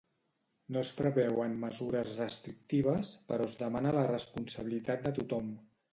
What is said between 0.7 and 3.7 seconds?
No es preveuen mesures restrictives, però es